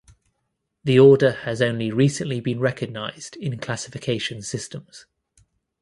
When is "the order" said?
0.83-1.29